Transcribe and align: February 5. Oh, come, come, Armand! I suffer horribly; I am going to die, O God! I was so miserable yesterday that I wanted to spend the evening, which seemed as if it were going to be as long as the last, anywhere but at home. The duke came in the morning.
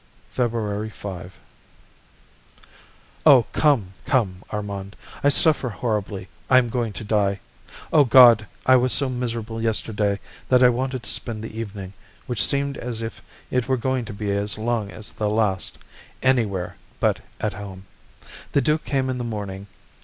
February 0.31 0.89
5. 0.89 1.39
Oh, 3.23 3.45
come, 3.51 3.93
come, 4.03 4.43
Armand! 4.49 4.95
I 5.23 5.29
suffer 5.29 5.69
horribly; 5.69 6.27
I 6.49 6.57
am 6.57 6.69
going 6.69 6.91
to 6.93 7.03
die, 7.03 7.39
O 7.93 8.03
God! 8.03 8.47
I 8.65 8.77
was 8.77 8.93
so 8.93 9.09
miserable 9.09 9.61
yesterday 9.61 10.19
that 10.49 10.63
I 10.63 10.69
wanted 10.69 11.03
to 11.03 11.09
spend 11.11 11.43
the 11.43 11.55
evening, 11.55 11.93
which 12.25 12.43
seemed 12.43 12.77
as 12.79 13.03
if 13.03 13.21
it 13.51 13.67
were 13.67 13.77
going 13.77 14.05
to 14.05 14.13
be 14.13 14.31
as 14.31 14.57
long 14.57 14.89
as 14.89 15.11
the 15.11 15.29
last, 15.29 15.77
anywhere 16.23 16.77
but 16.99 17.19
at 17.39 17.53
home. 17.53 17.85
The 18.53 18.61
duke 18.61 18.83
came 18.83 19.07
in 19.07 19.19
the 19.19 19.23
morning. 19.23 19.67